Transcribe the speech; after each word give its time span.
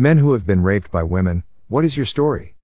Men 0.00 0.16
who 0.16 0.32
have 0.32 0.46
been 0.46 0.62
raped 0.62 0.90
by 0.90 1.02
women, 1.02 1.44
what 1.68 1.84
is 1.84 1.98
your 1.98 2.06
story? 2.06 2.56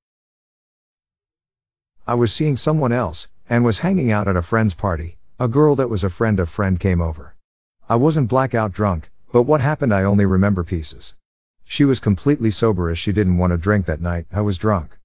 I 2.06 2.14
was 2.14 2.32
seeing 2.32 2.56
someone 2.56 2.92
else, 2.92 3.28
and 3.46 3.62
was 3.62 3.80
hanging 3.80 4.10
out 4.10 4.26
at 4.26 4.38
a 4.38 4.42
friend's 4.42 4.72
party. 4.72 5.18
A 5.38 5.46
girl 5.46 5.76
that 5.76 5.90
was 5.90 6.02
a 6.02 6.08
friend 6.08 6.40
of 6.40 6.48
friend 6.48 6.80
came 6.80 7.02
over. 7.02 7.34
I 7.90 7.96
wasn't 7.96 8.30
blackout 8.30 8.72
drunk, 8.72 9.10
but 9.32 9.42
what 9.42 9.60
happened 9.60 9.92
I 9.92 10.02
only 10.02 10.24
remember 10.24 10.64
pieces. 10.64 11.14
She 11.62 11.84
was 11.84 12.00
completely 12.00 12.50
sober 12.50 12.88
as 12.88 12.98
she 12.98 13.12
didn't 13.12 13.36
want 13.36 13.50
to 13.50 13.58
drink 13.58 13.84
that 13.84 14.00
night, 14.00 14.26
I 14.32 14.40
was 14.40 14.56
drunk. 14.56 14.96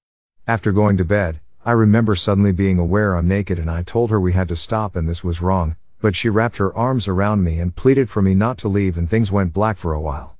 After 0.48 0.72
going 0.72 0.95
to 1.00 1.03
bed, 1.03 1.41
I 1.66 1.73
remember 1.73 2.16
suddenly 2.16 2.53
being 2.53 2.80
aware 2.80 3.13
I'm 3.13 3.27
naked 3.27 3.59
and 3.59 3.70
I 3.70 3.84
told 3.84 4.09
her 4.09 4.22
we 4.22 4.31
had 4.31 4.48
to 4.48 4.55
stop 4.55 4.95
and 4.95 5.05
this 5.05 5.22
was 5.22 5.41
wrong, 5.41 5.75
but 6.00 6.16
she 6.16 6.30
wrapped 6.30 6.59
her 6.59 6.73
arms 6.77 7.09
around 7.09 7.44
me 7.44 7.59
and 7.59 7.75
pleaded 7.75 8.09
for 8.09 8.22
me 8.22 8.36
not 8.36 8.58
to 8.59 8.70
leave 8.70 8.98
and 8.98 9.09
things 9.09 9.34
went 9.34 9.52
black 9.52 9.75
for 9.75 9.91
a 9.91 10.00
while. 10.00 10.38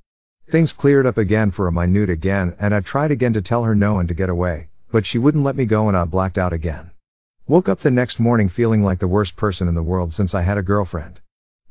Things 0.52 0.74
cleared 0.74 1.06
up 1.06 1.16
again 1.16 1.50
for 1.50 1.66
a 1.66 1.72
minute 1.72 2.10
again 2.10 2.54
and 2.58 2.74
I 2.74 2.80
tried 2.80 3.10
again 3.10 3.32
to 3.32 3.40
tell 3.40 3.64
her 3.64 3.74
no 3.74 3.98
and 3.98 4.06
to 4.06 4.14
get 4.14 4.28
away, 4.28 4.68
but 4.90 5.06
she 5.06 5.16
wouldn't 5.16 5.44
let 5.44 5.56
me 5.56 5.64
go 5.64 5.88
and 5.88 5.96
I 5.96 6.04
blacked 6.04 6.36
out 6.36 6.52
again. 6.52 6.90
Woke 7.46 7.70
up 7.70 7.78
the 7.78 7.90
next 7.90 8.20
morning 8.20 8.50
feeling 8.50 8.82
like 8.82 8.98
the 8.98 9.08
worst 9.08 9.34
person 9.34 9.66
in 9.66 9.74
the 9.74 9.82
world 9.82 10.12
since 10.12 10.34
I 10.34 10.42
had 10.42 10.58
a 10.58 10.62
girlfriend. 10.62 11.20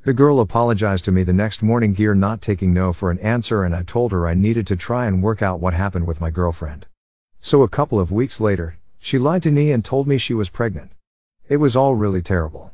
The 0.04 0.16
girl 0.16 0.40
apologized 0.40 1.06
to 1.06 1.12
me 1.12 1.22
the 1.22 1.32
next 1.32 1.62
morning 1.62 1.94
gear 1.94 2.16
not 2.16 2.42
taking 2.42 2.74
no 2.74 2.92
for 2.92 3.12
an 3.12 3.20
answer 3.20 3.64
and 3.64 3.76
I 3.76 3.84
told 3.84 4.12
her 4.14 4.26
I 4.26 4.34
needed 4.34 4.66
to 4.66 4.76
try 4.76 5.06
and 5.06 5.22
work 5.22 5.44
out 5.44 5.60
what 5.60 5.76
happened 5.76 6.08
with 6.08 6.20
my 6.20 6.32
girlfriend. 6.32 6.88
So 7.40 7.62
a 7.62 7.70
couple 7.70 8.00
of 8.00 8.12
weeks 8.12 8.42
later, 8.42 8.78
she 8.98 9.20
lied 9.20 9.44
to 9.44 9.52
me 9.52 9.72
and 9.72 9.86
told 9.86 10.08
me 10.08 10.18
she 10.18 10.34
was 10.34 10.50
pregnant. 10.50 10.94
It 11.48 11.58
was 11.58 11.76
all 11.76 11.94
really 11.94 12.24
terrible. 12.24 12.74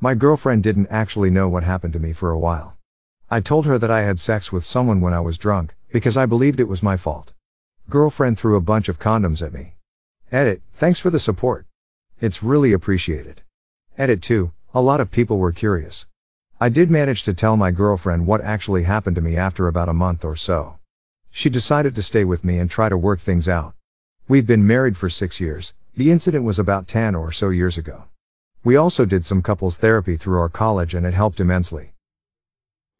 My 0.00 0.16
girlfriend 0.16 0.64
didn't 0.64 0.88
actually 0.90 1.30
know 1.30 1.48
what 1.48 1.62
happened 1.62 1.92
to 1.92 2.00
me 2.00 2.12
for 2.12 2.32
a 2.32 2.38
while. 2.40 2.76
I 3.30 3.40
told 3.40 3.64
her 3.64 3.78
that 3.78 3.90
I 3.90 4.02
had 4.02 4.18
sex 4.18 4.52
with 4.52 4.64
someone 4.64 5.00
when 5.00 5.14
I 5.14 5.20
was 5.20 5.38
drunk, 5.38 5.74
because 5.90 6.16
I 6.16 6.26
believed 6.26 6.60
it 6.60 6.68
was 6.68 6.82
my 6.82 6.96
fault. 6.98 7.32
Girlfriend 7.88 8.38
threw 8.38 8.56
a 8.56 8.60
bunch 8.60 8.88
of 8.88 8.98
condoms 8.98 9.40
at 9.40 9.54
me. 9.54 9.76
Edit, 10.30 10.60
thanks 10.74 10.98
for 10.98 11.08
the 11.08 11.18
support. 11.18 11.66
It's 12.20 12.42
really 12.42 12.72
appreciated. 12.72 13.42
Edit 13.96 14.20
2, 14.20 14.52
a 14.74 14.82
lot 14.82 15.00
of 15.00 15.10
people 15.10 15.38
were 15.38 15.52
curious. 15.52 16.06
I 16.60 16.68
did 16.68 16.90
manage 16.90 17.22
to 17.22 17.32
tell 17.32 17.56
my 17.56 17.70
girlfriend 17.70 18.26
what 18.26 18.42
actually 18.42 18.82
happened 18.82 19.16
to 19.16 19.22
me 19.22 19.36
after 19.36 19.68
about 19.68 19.88
a 19.88 19.94
month 19.94 20.24
or 20.24 20.36
so. 20.36 20.78
She 21.30 21.48
decided 21.48 21.94
to 21.94 22.02
stay 22.02 22.24
with 22.24 22.44
me 22.44 22.58
and 22.58 22.70
try 22.70 22.90
to 22.90 22.98
work 22.98 23.20
things 23.20 23.48
out. 23.48 23.74
We've 24.28 24.46
been 24.46 24.66
married 24.66 24.98
for 24.98 25.08
six 25.08 25.40
years, 25.40 25.72
the 25.96 26.10
incident 26.10 26.44
was 26.44 26.58
about 26.58 26.88
10 26.88 27.14
or 27.14 27.32
so 27.32 27.48
years 27.48 27.78
ago. 27.78 28.04
We 28.62 28.76
also 28.76 29.06
did 29.06 29.24
some 29.24 29.40
couples 29.40 29.78
therapy 29.78 30.16
through 30.16 30.40
our 30.40 30.50
college 30.50 30.94
and 30.94 31.06
it 31.06 31.14
helped 31.14 31.40
immensely. 31.40 31.93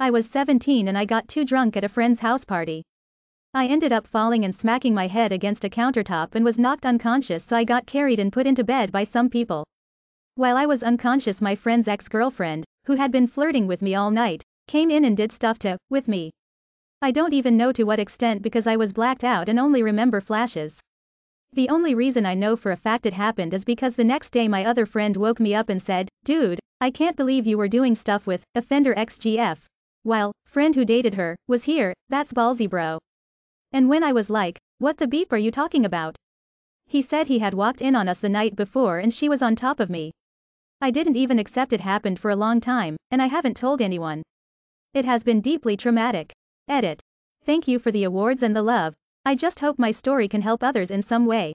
I 0.00 0.10
was 0.10 0.28
17 0.28 0.88
and 0.88 0.98
I 0.98 1.04
got 1.04 1.28
too 1.28 1.44
drunk 1.44 1.76
at 1.76 1.84
a 1.84 1.88
friend's 1.88 2.18
house 2.18 2.44
party. 2.44 2.82
I 3.54 3.68
ended 3.68 3.92
up 3.92 4.08
falling 4.08 4.44
and 4.44 4.52
smacking 4.52 4.92
my 4.92 5.06
head 5.06 5.30
against 5.30 5.64
a 5.64 5.68
countertop 5.68 6.34
and 6.34 6.44
was 6.44 6.58
knocked 6.58 6.84
unconscious 6.84 7.44
so 7.44 7.56
I 7.56 7.62
got 7.62 7.86
carried 7.86 8.18
and 8.18 8.32
put 8.32 8.48
into 8.48 8.64
bed 8.64 8.90
by 8.90 9.04
some 9.04 9.30
people. 9.30 9.64
While 10.34 10.56
I 10.56 10.66
was 10.66 10.82
unconscious 10.82 11.40
my 11.40 11.54
friend's 11.54 11.86
ex-girlfriend, 11.86 12.64
who 12.86 12.96
had 12.96 13.12
been 13.12 13.28
flirting 13.28 13.68
with 13.68 13.82
me 13.82 13.94
all 13.94 14.10
night, 14.10 14.42
came 14.66 14.90
in 14.90 15.04
and 15.04 15.16
did 15.16 15.30
stuff 15.30 15.60
to, 15.60 15.78
with 15.90 16.08
me. 16.08 16.32
I 17.00 17.12
don't 17.12 17.32
even 17.32 17.56
know 17.56 17.70
to 17.70 17.84
what 17.84 18.00
extent 18.00 18.42
because 18.42 18.66
I 18.66 18.74
was 18.74 18.92
blacked 18.92 19.22
out 19.22 19.48
and 19.48 19.60
only 19.60 19.84
remember 19.84 20.20
flashes. 20.20 20.80
The 21.52 21.68
only 21.68 21.94
reason 21.94 22.26
I 22.26 22.34
know 22.34 22.56
for 22.56 22.72
a 22.72 22.76
fact 22.76 23.06
it 23.06 23.12
happened 23.12 23.54
is 23.54 23.64
because 23.64 23.94
the 23.94 24.02
next 24.02 24.30
day 24.30 24.48
my 24.48 24.64
other 24.64 24.86
friend 24.86 25.16
woke 25.16 25.38
me 25.38 25.54
up 25.54 25.68
and 25.68 25.80
said, 25.80 26.08
dude, 26.24 26.58
I 26.80 26.90
can't 26.90 27.16
believe 27.16 27.46
you 27.46 27.56
were 27.56 27.68
doing 27.68 27.94
stuff 27.94 28.26
with, 28.26 28.42
offender 28.56 28.92
XGF. 28.96 29.58
While, 30.04 30.32
friend 30.44 30.74
who 30.74 30.84
dated 30.84 31.14
her, 31.14 31.34
was 31.48 31.64
here, 31.64 31.94
that's 32.10 32.32
ballsy 32.32 32.68
bro. 32.68 32.98
And 33.72 33.88
when 33.88 34.04
I 34.04 34.12
was 34.12 34.28
like, 34.28 34.58
what 34.78 34.98
the 34.98 35.06
beep 35.08 35.32
are 35.32 35.38
you 35.38 35.50
talking 35.50 35.84
about? 35.84 36.14
He 36.86 37.00
said 37.00 37.26
he 37.26 37.38
had 37.38 37.54
walked 37.54 37.80
in 37.80 37.96
on 37.96 38.06
us 38.06 38.20
the 38.20 38.28
night 38.28 38.54
before 38.54 38.98
and 38.98 39.12
she 39.12 39.30
was 39.30 39.40
on 39.40 39.56
top 39.56 39.80
of 39.80 39.88
me. 39.88 40.12
I 40.80 40.90
didn't 40.90 41.16
even 41.16 41.38
accept 41.38 41.72
it 41.72 41.80
happened 41.80 42.20
for 42.20 42.30
a 42.30 42.36
long 42.36 42.60
time, 42.60 42.96
and 43.10 43.22
I 43.22 43.26
haven't 43.26 43.56
told 43.56 43.80
anyone. 43.80 44.22
It 44.92 45.06
has 45.06 45.24
been 45.24 45.40
deeply 45.40 45.76
traumatic. 45.76 46.34
Edit. 46.68 47.00
Thank 47.44 47.66
you 47.66 47.78
for 47.78 47.90
the 47.90 48.04
awards 48.04 48.42
and 48.42 48.54
the 48.54 48.62
love. 48.62 48.94
I 49.24 49.34
just 49.34 49.60
hope 49.60 49.78
my 49.78 49.90
story 49.90 50.28
can 50.28 50.42
help 50.42 50.62
others 50.62 50.90
in 50.90 51.00
some 51.00 51.24
way. 51.24 51.54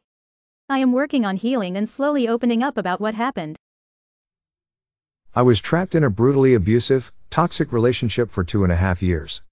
I 0.68 0.80
am 0.80 0.92
working 0.92 1.24
on 1.24 1.36
healing 1.36 1.78
and 1.78 1.88
slowly 1.88 2.28
opening 2.28 2.64
up 2.64 2.78
about 2.78 3.00
what 3.00 3.14
happened. 3.14 3.58
I 5.36 5.44
was 5.44 5.62
trapped 5.62 5.94
in 5.94 6.04
a 6.04 6.10
brutally 6.10 6.56
abusive, 6.56 7.14
toxic 7.30 7.72
relationship 7.72 8.32
for 8.32 8.44
two 8.44 8.64
and 8.64 8.74
a 8.74 8.76
half 8.76 9.04
years. 9.04 9.44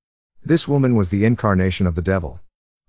This 0.44 0.68
woman 0.68 0.96
was 0.96 1.12
the 1.12 1.24
incarnation 1.24 1.86
of 1.86 1.94
the 1.94 2.02
devil. 2.02 2.40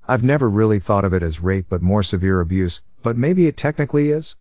I've 0.09 0.25
never 0.25 0.49
really 0.49 0.79
thought 0.79 1.05
of 1.05 1.13
it 1.13 1.23
as 1.23 1.43
rape 1.43 1.67
but 1.69 1.83
more 1.83 2.03
severe 2.03 2.41
abuse, 2.41 2.81
but 3.03 3.19
maybe 3.19 3.47
it 3.47 3.59
technically 3.59 4.09
is? 4.11 4.37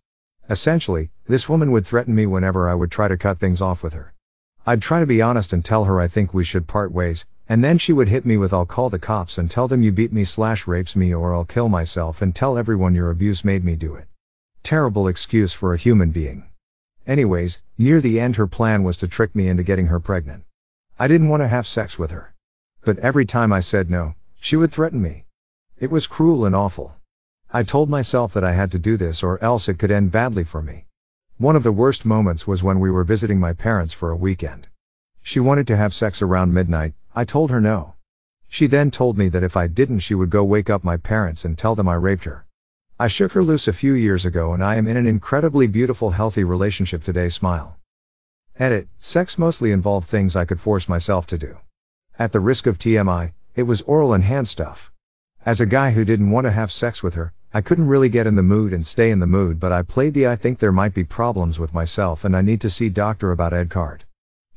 Essentially, 0.48 1.10
this 1.26 1.46
woman 1.46 1.70
would 1.72 1.86
threaten 1.86 2.14
me 2.14 2.24
whenever 2.24 2.66
I 2.70 2.74
would 2.74 2.90
try 2.90 3.06
to 3.06 3.18
cut 3.18 3.38
things 3.38 3.60
off 3.60 3.82
with 3.82 3.92
her. 3.92 4.14
I'd 4.66 4.80
try 4.80 5.00
to 5.00 5.06
be 5.06 5.20
honest 5.20 5.52
and 5.52 5.62
tell 5.62 5.84
her 5.84 6.00
I 6.00 6.08
think 6.08 6.32
we 6.32 6.42
should 6.42 6.66
part 6.66 6.90
ways, 6.90 7.26
and 7.50 7.62
then 7.62 7.76
she 7.76 7.92
would 7.92 8.08
hit 8.08 8.24
me 8.24 8.38
with 8.38 8.54
I'll 8.54 8.64
call 8.64 8.88
the 8.88 8.98
cops 8.98 9.36
and 9.36 9.50
tell 9.50 9.68
them 9.68 9.82
you 9.82 9.92
beat 9.92 10.12
me 10.12 10.24
slash 10.24 10.66
rapes 10.66 10.96
me 10.96 11.12
or 11.12 11.34
I'll 11.34 11.44
kill 11.44 11.68
myself 11.68 12.22
and 12.22 12.34
tell 12.34 12.56
everyone 12.56 12.94
your 12.94 13.10
abuse 13.10 13.44
made 13.44 13.62
me 13.62 13.76
do 13.76 13.94
it. 13.94 14.06
Terrible 14.62 15.06
excuse 15.06 15.52
for 15.52 15.74
a 15.74 15.78
human 15.78 16.12
being. 16.12 16.47
Anyways, 17.08 17.62
near 17.78 18.02
the 18.02 18.20
end 18.20 18.36
her 18.36 18.46
plan 18.46 18.82
was 18.82 18.98
to 18.98 19.08
trick 19.08 19.34
me 19.34 19.48
into 19.48 19.62
getting 19.62 19.86
her 19.86 19.98
pregnant. 19.98 20.44
I 20.98 21.08
didn't 21.08 21.30
want 21.30 21.40
to 21.40 21.48
have 21.48 21.66
sex 21.66 21.98
with 21.98 22.10
her. 22.10 22.34
But 22.84 22.98
every 22.98 23.24
time 23.24 23.50
I 23.50 23.60
said 23.60 23.88
no, 23.88 24.14
she 24.38 24.56
would 24.56 24.70
threaten 24.70 25.00
me. 25.00 25.24
It 25.78 25.90
was 25.90 26.06
cruel 26.06 26.44
and 26.44 26.54
awful. 26.54 26.96
I 27.50 27.62
told 27.62 27.88
myself 27.88 28.34
that 28.34 28.44
I 28.44 28.52
had 28.52 28.70
to 28.72 28.78
do 28.78 28.98
this 28.98 29.22
or 29.22 29.42
else 29.42 29.70
it 29.70 29.78
could 29.78 29.90
end 29.90 30.12
badly 30.12 30.44
for 30.44 30.60
me. 30.60 30.84
One 31.38 31.56
of 31.56 31.62
the 31.62 31.72
worst 31.72 32.04
moments 32.04 32.46
was 32.46 32.62
when 32.62 32.78
we 32.78 32.90
were 32.90 33.04
visiting 33.04 33.40
my 33.40 33.54
parents 33.54 33.94
for 33.94 34.10
a 34.10 34.16
weekend. 34.16 34.68
She 35.22 35.40
wanted 35.40 35.66
to 35.68 35.78
have 35.78 35.94
sex 35.94 36.20
around 36.20 36.52
midnight, 36.52 36.92
I 37.16 37.24
told 37.24 37.50
her 37.50 37.60
no. 37.60 37.94
She 38.48 38.66
then 38.66 38.90
told 38.90 39.16
me 39.16 39.30
that 39.30 39.42
if 39.42 39.56
I 39.56 39.66
didn't 39.66 40.00
she 40.00 40.14
would 40.14 40.28
go 40.28 40.44
wake 40.44 40.68
up 40.68 40.84
my 40.84 40.98
parents 40.98 41.42
and 41.46 41.56
tell 41.56 41.74
them 41.74 41.88
I 41.88 41.94
raped 41.94 42.24
her. 42.24 42.44
I 43.00 43.06
shook 43.06 43.30
her 43.34 43.44
loose 43.44 43.68
a 43.68 43.72
few 43.72 43.92
years 43.94 44.24
ago 44.24 44.52
and 44.52 44.64
I 44.64 44.74
am 44.74 44.88
in 44.88 44.96
an 44.96 45.06
incredibly 45.06 45.68
beautiful 45.68 46.10
healthy 46.10 46.42
relationship 46.42 47.04
today 47.04 47.28
smile. 47.28 47.76
Edit, 48.58 48.88
sex 48.98 49.38
mostly 49.38 49.70
involved 49.70 50.08
things 50.08 50.34
I 50.34 50.44
could 50.44 50.60
force 50.60 50.88
myself 50.88 51.24
to 51.28 51.38
do. 51.38 51.58
At 52.18 52.32
the 52.32 52.40
risk 52.40 52.66
of 52.66 52.76
TMI, 52.76 53.34
it 53.54 53.62
was 53.62 53.82
oral 53.82 54.12
and 54.14 54.24
hand 54.24 54.48
stuff. 54.48 54.90
As 55.46 55.60
a 55.60 55.66
guy 55.66 55.92
who 55.92 56.04
didn't 56.04 56.32
want 56.32 56.46
to 56.46 56.50
have 56.50 56.72
sex 56.72 57.00
with 57.00 57.14
her, 57.14 57.32
I 57.54 57.60
couldn't 57.60 57.86
really 57.86 58.08
get 58.08 58.26
in 58.26 58.34
the 58.34 58.42
mood 58.42 58.72
and 58.72 58.84
stay 58.84 59.12
in 59.12 59.20
the 59.20 59.28
mood 59.28 59.60
but 59.60 59.70
I 59.70 59.82
played 59.82 60.14
the 60.14 60.26
I 60.26 60.34
think 60.34 60.58
there 60.58 60.72
might 60.72 60.92
be 60.92 61.04
problems 61.04 61.60
with 61.60 61.72
myself 61.72 62.24
and 62.24 62.36
I 62.36 62.42
need 62.42 62.60
to 62.62 62.70
see 62.70 62.88
doctor 62.88 63.30
about 63.30 63.54
ed 63.54 63.70
card. 63.70 64.06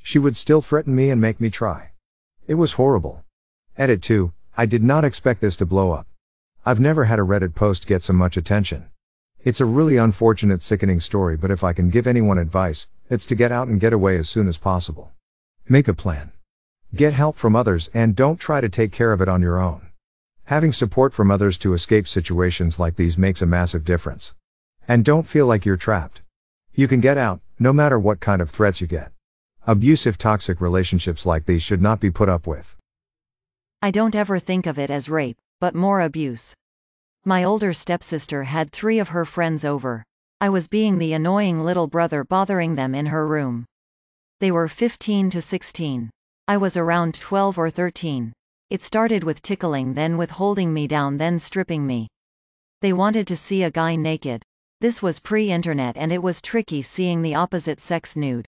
She 0.01 0.17
would 0.17 0.35
still 0.35 0.63
threaten 0.63 0.95
me 0.95 1.11
and 1.11 1.21
make 1.21 1.39
me 1.39 1.51
try. 1.51 1.91
It 2.47 2.55
was 2.55 2.73
horrible. 2.73 3.23
Edit 3.77 4.01
2, 4.01 4.33
I 4.57 4.65
did 4.65 4.81
not 4.81 5.05
expect 5.05 5.41
this 5.41 5.55
to 5.57 5.67
blow 5.67 5.91
up. 5.91 6.07
I've 6.63 6.79
never 6.79 7.05
had 7.05 7.17
a 7.17 7.23
Reddit 7.23 7.55
post 7.55 7.87
get 7.87 8.03
so 8.03 8.13
much 8.13 8.37
attention. 8.37 8.91
It's 9.43 9.61
a 9.61 9.65
really 9.65 9.97
unfortunate, 9.97 10.61
sickening 10.61 10.99
story, 10.99 11.35
but 11.35 11.49
if 11.49 11.63
I 11.63 11.73
can 11.73 11.89
give 11.89 12.05
anyone 12.05 12.37
advice, 12.37 12.87
it's 13.09 13.25
to 13.25 13.35
get 13.35 13.51
out 13.51 13.67
and 13.67 13.79
get 13.79 13.93
away 13.93 14.15
as 14.17 14.29
soon 14.29 14.47
as 14.47 14.59
possible. 14.59 15.11
Make 15.67 15.87
a 15.87 15.95
plan. 15.95 16.33
Get 16.93 17.13
help 17.13 17.35
from 17.35 17.55
others 17.55 17.89
and 17.95 18.15
don't 18.15 18.39
try 18.39 18.61
to 18.61 18.69
take 18.69 18.91
care 18.91 19.11
of 19.11 19.21
it 19.21 19.27
on 19.27 19.41
your 19.41 19.59
own. 19.59 19.87
Having 20.43 20.73
support 20.73 21.15
from 21.15 21.31
others 21.31 21.57
to 21.57 21.73
escape 21.73 22.07
situations 22.07 22.77
like 22.77 22.95
these 22.95 23.17
makes 23.17 23.41
a 23.41 23.47
massive 23.47 23.83
difference. 23.83 24.35
And 24.87 25.03
don't 25.03 25.25
feel 25.25 25.47
like 25.47 25.65
you're 25.65 25.77
trapped. 25.77 26.21
You 26.75 26.87
can 26.87 26.99
get 26.99 27.17
out, 27.17 27.41
no 27.57 27.73
matter 27.73 27.97
what 27.97 28.19
kind 28.19 28.39
of 28.39 28.51
threats 28.51 28.81
you 28.81 28.85
get. 28.85 29.11
Abusive 29.65 30.19
toxic 30.19 30.61
relationships 30.61 31.25
like 31.25 31.47
these 31.47 31.63
should 31.63 31.81
not 31.81 31.99
be 31.99 32.11
put 32.11 32.29
up 32.29 32.45
with. 32.45 32.75
I 33.81 33.89
don't 33.89 34.13
ever 34.13 34.37
think 34.37 34.67
of 34.67 34.77
it 34.77 34.91
as 34.91 35.09
rape 35.09 35.39
but 35.61 35.75
more 35.75 36.01
abuse. 36.01 36.53
My 37.23 37.45
older 37.45 37.71
stepsister 37.71 38.43
had 38.43 38.71
three 38.71 38.99
of 38.99 39.09
her 39.09 39.23
friends 39.23 39.63
over. 39.63 40.03
I 40.41 40.49
was 40.49 40.67
being 40.67 40.97
the 40.97 41.13
annoying 41.13 41.59
little 41.59 41.85
brother 41.85 42.23
bothering 42.23 42.73
them 42.75 42.95
in 42.95 43.05
her 43.05 43.27
room. 43.27 43.65
They 44.39 44.51
were 44.51 44.67
15 44.67 45.29
to 45.29 45.41
16. 45.41 46.09
I 46.47 46.57
was 46.57 46.75
around 46.75 47.13
12 47.13 47.59
or 47.59 47.69
13. 47.69 48.33
It 48.71 48.81
started 48.81 49.23
with 49.23 49.43
tickling 49.43 49.93
then 49.93 50.17
with 50.17 50.31
holding 50.31 50.73
me 50.73 50.87
down 50.87 51.17
then 51.17 51.37
stripping 51.37 51.85
me. 51.85 52.07
They 52.81 52.91
wanted 52.91 53.27
to 53.27 53.37
see 53.37 53.61
a 53.61 53.69
guy 53.69 53.95
naked. 53.95 54.41
This 54.79 54.99
was 54.99 55.19
pre-internet 55.19 55.95
and 55.95 56.11
it 56.11 56.23
was 56.23 56.41
tricky 56.41 56.81
seeing 56.81 57.21
the 57.21 57.35
opposite 57.35 57.79
sex 57.79 58.15
nude. 58.15 58.47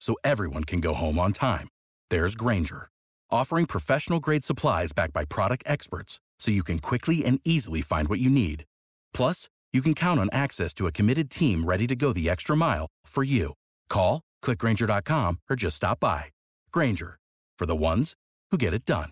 so 0.00 0.16
everyone 0.24 0.64
can 0.64 0.80
go 0.80 0.94
home 0.94 1.18
on 1.18 1.32
time, 1.32 1.68
there's 2.10 2.34
Grainger, 2.34 2.88
offering 3.30 3.66
professional 3.66 4.20
grade 4.20 4.44
supplies 4.44 4.92
backed 4.92 5.12
by 5.12 5.24
product 5.24 5.62
experts 5.66 6.20
so 6.38 6.50
you 6.50 6.62
can 6.62 6.78
quickly 6.78 7.24
and 7.24 7.40
easily 7.44 7.82
find 7.82 8.08
what 8.08 8.20
you 8.20 8.30
need. 8.30 8.64
Plus, 9.12 9.48
you 9.72 9.82
can 9.82 9.94
count 9.94 10.20
on 10.20 10.28
access 10.32 10.72
to 10.74 10.86
a 10.86 10.92
committed 10.92 11.30
team 11.30 11.64
ready 11.64 11.86
to 11.86 11.94
go 11.96 12.12
the 12.12 12.30
extra 12.30 12.56
mile 12.56 12.86
for 13.04 13.22
you. 13.22 13.54
Call, 13.88 14.22
clickgrainger.com, 14.42 15.38
or 15.50 15.56
just 15.56 15.76
stop 15.76 16.00
by. 16.00 16.26
Grainger, 16.72 17.18
for 17.58 17.66
the 17.66 17.76
ones 17.76 18.14
who 18.50 18.58
get 18.58 18.74
it 18.74 18.84
done. 18.84 19.10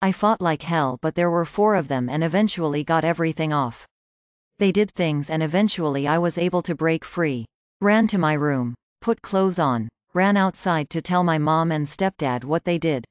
I 0.00 0.12
fought 0.12 0.40
like 0.40 0.62
hell 0.62 0.98
but 1.02 1.16
there 1.16 1.30
were 1.30 1.44
four 1.44 1.74
of 1.74 1.88
them 1.88 2.08
and 2.08 2.22
eventually 2.22 2.84
got 2.84 3.04
everything 3.04 3.52
off. 3.52 3.86
They 4.58 4.72
did 4.72 4.90
things 4.90 5.30
and 5.30 5.42
eventually 5.42 6.08
I 6.08 6.18
was 6.18 6.36
able 6.36 6.62
to 6.62 6.74
break 6.74 7.04
free. 7.04 7.44
Ran 7.80 8.08
to 8.08 8.18
my 8.18 8.32
room. 8.32 8.74
Put 9.00 9.22
clothes 9.22 9.60
on. 9.60 9.88
Ran 10.14 10.36
outside 10.36 10.90
to 10.90 11.00
tell 11.00 11.22
my 11.22 11.38
mom 11.38 11.70
and 11.70 11.86
stepdad 11.86 12.42
what 12.42 12.64
they 12.64 12.76
did. 12.78 13.04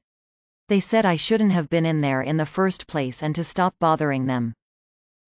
They 0.68 0.80
said 0.80 1.06
I 1.06 1.16
shouldn't 1.16 1.52
have 1.52 1.70
been 1.70 1.86
in 1.86 2.02
there 2.02 2.20
in 2.20 2.36
the 2.36 2.44
first 2.44 2.86
place 2.86 3.22
and 3.22 3.34
to 3.34 3.42
stop 3.42 3.74
bothering 3.80 4.26
them. 4.26 4.52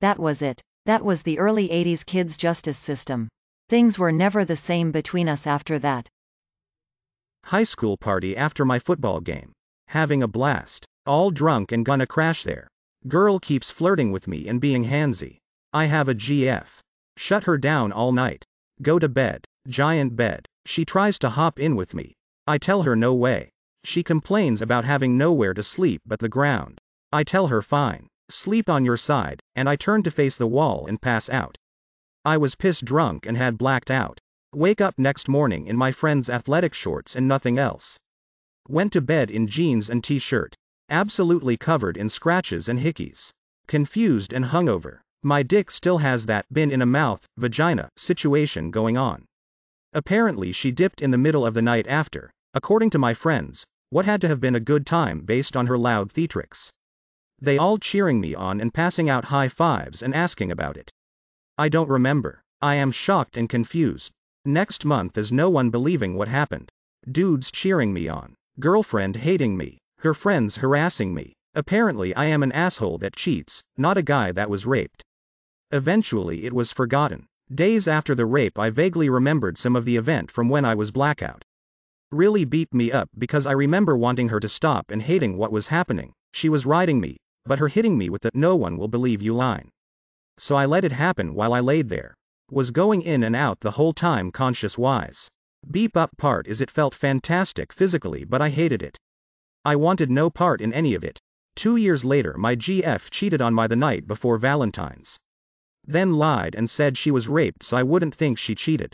That 0.00 0.19
was 0.19 0.43
it. 0.43 0.61
That 0.84 1.02
was 1.02 1.22
the 1.22 1.38
early 1.38 1.69
80s 1.69 2.05
kids' 2.05 2.37
justice 2.37 2.76
system. 2.76 3.28
Things 3.70 3.99
were 3.99 4.12
never 4.12 4.44
the 4.44 4.56
same 4.56 4.93
between 4.93 5.28
us 5.28 5.46
after 5.46 5.78
that. 5.78 6.06
High 7.46 7.64
school 7.64 7.96
party 7.96 8.37
after 8.37 8.67
my 8.67 8.78
football 8.78 9.20
game. 9.20 9.52
Having 9.88 10.22
a 10.22 10.28
blast. 10.28 10.84
All 11.06 11.31
drunk 11.31 11.72
and 11.72 11.87
gonna 11.87 12.06
crash 12.06 12.43
there. 12.43 12.69
Girl 13.08 13.38
keeps 13.38 13.70
flirting 13.70 14.12
with 14.12 14.28
me 14.28 14.49
and 14.49 14.61
being 14.61 14.84
handsy. 14.84 15.38
I 15.72 15.84
have 15.84 16.08
a 16.08 16.17
GF. 16.17 16.67
Shut 17.17 17.44
her 17.44 17.56
down 17.56 17.93
all 17.93 18.11
night. 18.11 18.44
Go 18.82 18.99
to 18.99 19.08
bed. 19.08 19.44
Giant 19.69 20.17
bed. 20.17 20.46
She 20.67 20.84
tries 20.84 21.17
to 21.20 21.31
hop 21.31 21.61
in 21.61 21.76
with 21.76 21.94
me. 21.94 22.17
I 22.44 22.58
tell 22.58 22.82
her 22.82 22.96
no 22.96 23.14
way. 23.14 23.50
She 23.84 24.02
complains 24.02 24.61
about 24.61 24.84
having 24.84 25.17
nowhere 25.17 25.55
to 25.55 25.62
sleep 25.62 26.02
but 26.05 26.19
the 26.19 26.28
ground. 26.28 26.81
I 27.12 27.22
tell 27.22 27.46
her 27.46 27.62
fine. 27.62 28.08
Sleep 28.28 28.69
on 28.69 28.84
your 28.84 28.96
side, 28.96 29.40
and 29.55 29.69
I 29.69 29.76
turn 29.76 30.02
to 30.02 30.11
face 30.11 30.37
the 30.37 30.49
wall 30.49 30.87
and 30.88 31.00
pass 31.00 31.28
out. 31.28 31.56
I 32.25 32.37
was 32.37 32.56
piss 32.56 32.81
drunk 32.81 33.25
and 33.25 33.37
had 33.37 33.56
blacked 33.56 33.93
out. 33.93 34.19
Wake 34.52 34.81
up 34.81 34.99
next 34.99 35.28
morning 35.28 35.69
in 35.69 35.76
my 35.76 35.93
friend's 35.93 36.28
athletic 36.28 36.75
shorts 36.75 37.14
and 37.14 37.28
nothing 37.28 37.58
else. 37.58 37.96
Went 38.69 38.93
to 38.94 39.00
bed 39.00 39.31
in 39.31 39.46
jeans 39.46 39.88
and 39.88 40.02
t 40.02 40.19
shirt. 40.19 40.56
Absolutely 40.88 41.56
covered 41.56 41.96
in 41.96 42.08
scratches 42.08 42.69
and 42.69 42.81
hickeys. 42.81 43.31
Confused 43.69 44.32
and 44.32 44.46
hungover. 44.46 45.02
My 45.22 45.43
dick 45.43 45.70
still 45.70 45.99
has 45.99 46.25
that 46.26 46.46
been 46.50 46.70
in 46.70 46.81
a 46.81 46.87
mouth, 46.87 47.26
vagina 47.37 47.90
situation 47.94 48.70
going 48.70 48.96
on. 48.96 49.26
Apparently, 49.93 50.50
she 50.50 50.70
dipped 50.70 51.02
in 51.02 51.11
the 51.11 51.19
middle 51.19 51.44
of 51.44 51.52
the 51.52 51.61
night 51.61 51.87
after, 51.87 52.32
according 52.55 52.88
to 52.90 52.99
my 52.99 53.12
friends, 53.12 53.67
what 53.90 54.06
had 54.06 54.22
to 54.22 54.28
have 54.28 54.40
been 54.40 54.55
a 54.55 54.61
good 54.61 54.87
time 54.87 55.20
based 55.20 55.58
on 55.58 55.67
her 55.67 55.76
loud 55.76 56.11
theatrics. 56.11 56.70
They 57.38 57.58
all 57.58 57.76
cheering 57.76 58.19
me 58.19 58.34
on 58.34 58.62
and 58.62 58.72
passing 58.72 59.11
out 59.11 59.26
high 59.26 59.49
fives 59.49 60.02
and 60.02 60.14
asking 60.14 60.50
about 60.50 60.78
it. 60.78 60.90
I 61.58 61.69
don't 61.69 61.90
remember. 61.90 62.40
I 62.62 62.76
am 62.76 62.90
shocked 62.90 63.37
and 63.37 63.46
confused. 63.46 64.12
Next 64.46 64.87
month 64.87 65.19
is 65.19 65.31
no 65.31 65.50
one 65.50 65.69
believing 65.69 66.14
what 66.14 66.28
happened. 66.28 66.70
Dudes 67.11 67.50
cheering 67.50 67.93
me 67.93 68.08
on. 68.08 68.37
Girlfriend 68.58 69.17
hating 69.17 69.55
me. 69.55 69.76
Her 69.99 70.14
friends 70.14 70.56
harassing 70.56 71.12
me. 71.12 71.34
Apparently, 71.55 72.14
I 72.14 72.25
am 72.26 72.43
an 72.43 72.52
asshole 72.52 72.96
that 72.99 73.17
cheats, 73.17 73.62
not 73.76 73.99
a 73.99 74.02
guy 74.02 74.32
that 74.32 74.49
was 74.49 74.64
raped. 74.64 75.05
Eventually, 75.72 76.44
it 76.44 76.52
was 76.52 76.72
forgotten. 76.72 77.26
Days 77.55 77.87
after 77.87 78.14
the 78.14 78.26
rape, 78.26 78.58
I 78.58 78.70
vaguely 78.70 79.08
remembered 79.08 79.56
some 79.56 79.76
of 79.76 79.84
the 79.84 79.96
event 79.96 80.31
from 80.31 80.49
when 80.49 80.64
I 80.64 80.75
was 80.75 80.90
blackout. 80.90 81.44
Really 82.11 82.44
beat 82.44 82.75
me 82.75 82.90
up 82.90 83.08
because 83.17 83.46
I 83.46 83.52
remember 83.52 83.96
wanting 83.96 84.31
her 84.31 84.40
to 84.40 84.49
stop 84.49 84.90
and 84.90 85.00
hating 85.00 85.37
what 85.37 85.52
was 85.52 85.69
happening. 85.69 86.12
She 86.32 86.49
was 86.49 86.67
riding 86.67 87.00
me, 87.00 87.19
but 87.44 87.61
her 87.61 87.69
hitting 87.69 87.96
me 87.96 88.11
with 88.11 88.22
the 88.22 88.32
no 88.34 88.56
one 88.56 88.78
will 88.78 88.88
believe 88.88 89.22
you 89.22 89.32
line. 89.32 89.70
So 90.38 90.56
I 90.56 90.67
let 90.67 90.84
it 90.84 90.90
happen 90.90 91.34
while 91.34 91.52
I 91.52 91.61
laid 91.61 91.88
there. 91.88 92.14
Was 92.50 92.72
going 92.72 93.02
in 93.02 93.22
and 93.22 93.37
out 93.37 93.61
the 93.61 93.72
whole 93.72 93.93
time 93.93 94.32
conscious 94.32 94.76
wise. 94.76 95.28
Beep 95.70 95.96
up 95.96 96.11
part 96.17 96.49
is 96.49 96.61
it 96.61 96.70
felt 96.70 96.96
fantastic 96.96 97.72
physically, 97.72 98.25
but 98.25 98.43
I 98.43 98.49
hated 98.49 98.82
it. 98.82 98.99
I 99.64 99.76
wanted 99.76 100.11
no 100.11 100.31
part 100.31 100.61
in 100.61 100.72
any 100.72 100.94
of 100.94 101.05
it. 101.05 101.20
Two 101.55 101.76
years 101.76 102.05
later, 102.05 102.34
my 102.37 102.56
GF 102.56 103.08
cheated 103.11 103.40
on 103.40 103.55
my 103.55 103.69
the 103.69 103.76
night 103.76 104.08
before 104.08 104.37
Valentine's. 104.37 105.19
Then 105.91 106.13
lied 106.15 106.55
and 106.55 106.71
said 106.71 106.97
she 106.97 107.11
was 107.11 107.27
raped 107.27 107.65
so 107.65 107.77
I 107.77 107.83
wouldn't 107.83 108.15
think 108.15 108.39
she 108.39 108.55
cheated. 108.55 108.93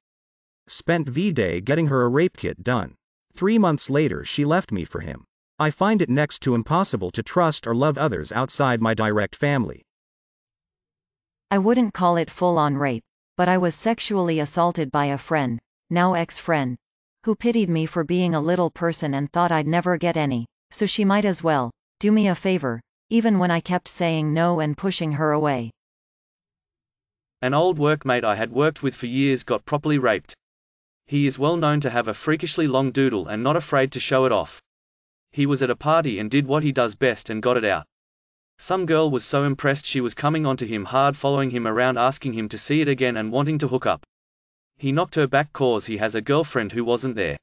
Spent 0.66 1.06
V 1.06 1.30
Day 1.30 1.60
getting 1.60 1.88
her 1.88 2.00
a 2.02 2.08
rape 2.08 2.38
kit 2.38 2.64
done. 2.64 2.94
Three 3.34 3.58
months 3.58 3.90
later, 3.90 4.24
she 4.24 4.46
left 4.46 4.72
me 4.72 4.86
for 4.86 5.00
him. 5.00 5.26
I 5.58 5.70
find 5.70 6.00
it 6.00 6.08
next 6.08 6.40
to 6.40 6.54
impossible 6.54 7.10
to 7.10 7.22
trust 7.22 7.66
or 7.66 7.74
love 7.74 7.98
others 7.98 8.32
outside 8.32 8.80
my 8.80 8.94
direct 8.94 9.36
family. 9.36 9.82
I 11.50 11.58
wouldn't 11.58 11.92
call 11.92 12.16
it 12.16 12.30
full 12.30 12.56
on 12.56 12.78
rape, 12.78 13.04
but 13.36 13.46
I 13.46 13.58
was 13.58 13.74
sexually 13.74 14.40
assaulted 14.40 14.90
by 14.90 15.04
a 15.04 15.18
friend, 15.18 15.58
now 15.90 16.14
ex 16.14 16.38
friend, 16.38 16.78
who 17.24 17.36
pitied 17.36 17.68
me 17.68 17.84
for 17.84 18.04
being 18.04 18.34
a 18.34 18.40
little 18.40 18.70
person 18.70 19.12
and 19.12 19.30
thought 19.30 19.52
I'd 19.52 19.66
never 19.66 19.98
get 19.98 20.16
any, 20.16 20.46
so 20.70 20.86
she 20.86 21.04
might 21.04 21.26
as 21.26 21.42
well 21.42 21.70
do 22.00 22.10
me 22.10 22.26
a 22.26 22.34
favor, 22.34 22.80
even 23.10 23.38
when 23.38 23.50
I 23.50 23.60
kept 23.60 23.86
saying 23.86 24.32
no 24.32 24.60
and 24.60 24.78
pushing 24.78 25.12
her 25.12 25.32
away. 25.32 25.72
An 27.46 27.54
old 27.54 27.78
workmate 27.78 28.24
I 28.24 28.34
had 28.34 28.50
worked 28.50 28.82
with 28.82 28.96
for 28.96 29.06
years 29.06 29.44
got 29.44 29.64
properly 29.64 29.98
raped. 29.98 30.34
He 31.06 31.28
is 31.28 31.38
well 31.38 31.56
known 31.56 31.78
to 31.82 31.90
have 31.90 32.08
a 32.08 32.12
freakishly 32.12 32.66
long 32.66 32.90
doodle 32.90 33.28
and 33.28 33.40
not 33.40 33.54
afraid 33.54 33.92
to 33.92 34.00
show 34.00 34.24
it 34.24 34.32
off. 34.32 34.60
He 35.30 35.46
was 35.46 35.62
at 35.62 35.70
a 35.70 35.76
party 35.76 36.18
and 36.18 36.28
did 36.28 36.48
what 36.48 36.64
he 36.64 36.72
does 36.72 36.96
best 36.96 37.30
and 37.30 37.40
got 37.40 37.56
it 37.56 37.64
out. 37.64 37.86
Some 38.58 38.84
girl 38.84 39.12
was 39.12 39.24
so 39.24 39.44
impressed 39.44 39.86
she 39.86 40.00
was 40.00 40.12
coming 40.12 40.44
onto 40.44 40.66
him 40.66 40.86
hard 40.86 41.16
following 41.16 41.50
him 41.50 41.68
around 41.68 41.98
asking 41.98 42.32
him 42.32 42.48
to 42.48 42.58
see 42.58 42.80
it 42.80 42.88
again 42.88 43.16
and 43.16 43.30
wanting 43.30 43.58
to 43.58 43.68
hook 43.68 43.86
up. 43.86 44.04
He 44.76 44.90
knocked 44.90 45.14
her 45.14 45.28
back 45.28 45.52
cause 45.52 45.86
he 45.86 45.98
has 45.98 46.16
a 46.16 46.20
girlfriend 46.20 46.72
who 46.72 46.84
wasn't 46.84 47.14
there. 47.14 47.36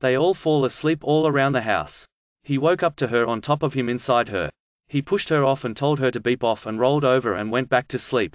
They 0.00 0.16
all 0.16 0.32
fall 0.32 0.64
asleep 0.64 1.00
all 1.04 1.26
around 1.26 1.52
the 1.52 1.60
house. 1.60 2.06
He 2.42 2.56
woke 2.56 2.82
up 2.82 2.96
to 2.96 3.08
her 3.08 3.26
on 3.26 3.42
top 3.42 3.62
of 3.62 3.74
him 3.74 3.90
inside 3.90 4.30
her. 4.30 4.48
He 4.88 5.02
pushed 5.02 5.28
her 5.28 5.44
off 5.44 5.62
and 5.62 5.76
told 5.76 5.98
her 5.98 6.10
to 6.10 6.20
beep 6.20 6.42
off 6.42 6.64
and 6.64 6.80
rolled 6.80 7.04
over 7.04 7.34
and 7.34 7.50
went 7.50 7.68
back 7.68 7.86
to 7.88 7.98
sleep. 7.98 8.34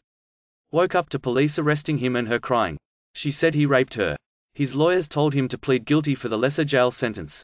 Woke 0.74 0.96
up 0.96 1.10
to 1.10 1.20
police 1.20 1.60
arresting 1.60 1.98
him 1.98 2.16
and 2.16 2.30
her 2.30 2.40
crying. 2.40 2.78
She 3.14 3.30
said 3.30 3.54
he 3.54 3.66
raped 3.66 3.96
her. 3.96 4.16
His 4.54 4.74
lawyers 4.74 5.10
told 5.10 5.34
him 5.34 5.50
to 5.50 5.58
plead 5.58 5.84
guilty 5.84 6.16
for 6.16 6.30
the 6.30 6.38
lesser 6.38 6.64
jail 6.64 6.92
sentence. 6.92 7.44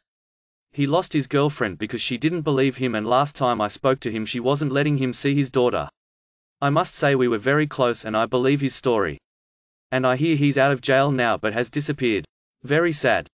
He 0.71 0.87
lost 0.87 1.11
his 1.11 1.27
girlfriend 1.27 1.77
because 1.77 2.01
she 2.01 2.17
didn't 2.17 2.43
believe 2.43 2.77
him 2.77 2.95
and 2.95 3.05
last 3.05 3.35
time 3.35 3.59
I 3.59 3.67
spoke 3.67 3.99
to 4.01 4.11
him 4.11 4.25
she 4.25 4.39
wasn't 4.39 4.71
letting 4.71 4.97
him 4.97 5.11
see 5.13 5.35
his 5.35 5.51
daughter. 5.51 5.89
I 6.61 6.69
must 6.69 6.95
say 6.95 7.15
we 7.15 7.27
were 7.27 7.37
very 7.37 7.67
close 7.67 8.05
and 8.05 8.15
I 8.15 8.27
believe 8.27 8.61
his 8.61 8.75
story. 8.75 9.17
And 9.91 10.07
I 10.07 10.15
hear 10.15 10.37
he's 10.37 10.57
out 10.57 10.71
of 10.71 10.79
jail 10.79 11.11
now 11.11 11.35
but 11.35 11.51
has 11.51 11.69
disappeared. 11.69 12.23
Very 12.63 12.93
sad. 12.93 13.27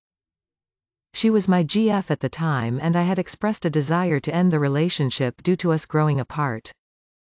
She 1.13 1.29
was 1.29 1.47
my 1.47 1.63
GF 1.63 2.09
at 2.09 2.19
the 2.19 2.29
time 2.29 2.79
and 2.81 2.95
I 2.95 3.03
had 3.03 3.19
expressed 3.19 3.63
a 3.63 3.69
desire 3.69 4.19
to 4.21 4.33
end 4.33 4.51
the 4.51 4.59
relationship 4.59 5.43
due 5.43 5.55
to 5.57 5.71
us 5.71 5.85
growing 5.85 6.19
apart. 6.19 6.71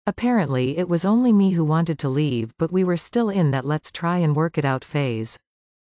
Apparently 0.07 0.77
it 0.77 0.87
was 0.87 1.03
only 1.03 1.33
me 1.33 1.51
who 1.51 1.65
wanted 1.65 1.97
to 1.99 2.09
leave 2.09 2.55
but 2.59 2.71
we 2.71 2.83
were 2.83 2.95
still 2.95 3.29
in 3.29 3.49
that 3.49 3.65
let's 3.65 3.91
try 3.91 4.19
and 4.19 4.35
work 4.35 4.55
it 4.57 4.63
out 4.63 4.83
phase. 4.83 5.39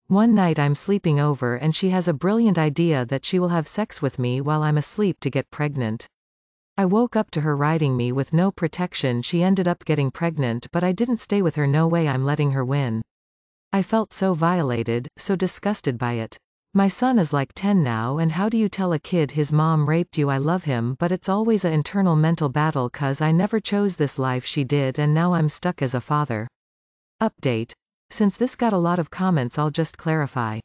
One 0.07 0.35
night 0.35 0.59
I'm 0.59 0.75
sleeping 0.75 1.19
over 1.19 1.55
and 1.55 1.75
she 1.75 1.89
has 1.89 2.07
a 2.07 2.13
brilliant 2.13 2.59
idea 2.59 3.03
that 3.07 3.25
she 3.25 3.39
will 3.39 3.47
have 3.47 3.67
sex 3.67 4.03
with 4.03 4.19
me 4.19 4.41
while 4.41 4.61
I'm 4.61 4.77
asleep 4.77 5.19
to 5.21 5.31
get 5.31 5.49
pregnant. 5.49 6.07
I 6.77 6.85
woke 6.85 7.15
up 7.15 7.31
to 7.31 7.41
her 7.41 7.57
riding 7.57 7.97
me 7.97 8.11
with 8.11 8.31
no 8.31 8.51
protection 8.51 9.23
she 9.23 9.41
ended 9.41 9.67
up 9.67 9.83
getting 9.85 10.11
pregnant 10.11 10.67
but 10.71 10.83
I 10.83 10.91
didn't 10.91 11.21
stay 11.21 11.41
with 11.41 11.55
her 11.55 11.65
no 11.65 11.87
way 11.87 12.07
I'm 12.07 12.23
letting 12.23 12.51
her 12.51 12.63
win. 12.63 13.01
I 13.73 13.81
felt 13.81 14.13
so 14.13 14.35
violated, 14.35 15.07
so 15.17 15.35
disgusted 15.35 15.97
by 15.97 16.13
it. 16.13 16.37
My 16.77 16.89
son 16.89 17.19
is 17.19 17.31
like 17.31 17.53
10 17.53 17.83
now 17.83 18.17
and 18.17 18.33
how 18.33 18.49
do 18.49 18.57
you 18.57 18.67
tell 18.67 18.91
a 18.91 18.99
kid 18.99 19.31
his 19.31 19.49
mom 19.49 19.87
raped 19.87 20.17
you 20.17 20.29
I 20.29 20.39
love 20.39 20.65
him 20.65 20.97
but 20.99 21.09
it's 21.09 21.29
always 21.29 21.63
a 21.63 21.71
internal 21.71 22.17
mental 22.17 22.49
battle 22.49 22.89
cause 22.89 23.21
I 23.21 23.31
never 23.31 23.61
chose 23.61 23.95
this 23.95 24.19
life 24.19 24.43
she 24.43 24.65
did 24.65 24.99
and 24.99 25.13
now 25.13 25.35
I'm 25.35 25.47
stuck 25.47 25.81
as 25.81 25.93
a 25.93 26.01
father. 26.01 26.49
Update. 27.21 27.71
Since 28.09 28.35
this 28.35 28.57
got 28.57 28.73
a 28.73 28.77
lot 28.77 28.99
of 28.99 29.09
comments 29.09 29.57
I'll 29.57 29.71
just 29.71 29.97
clarify. 29.97 30.59